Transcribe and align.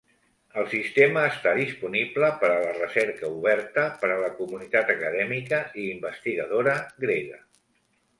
El 0.59 0.63
sistema 0.69 1.25
està 1.31 1.51
disponible 1.57 2.29
per 2.43 2.47
a 2.53 2.55
la 2.63 2.71
recerca 2.77 3.29
oberta 3.33 3.83
per 4.05 4.09
a 4.13 4.15
la 4.23 4.31
comunitat 4.39 4.89
acadèmica 4.95 5.61
i 5.83 5.87
investigadora 5.99 6.75
grega. 7.05 7.39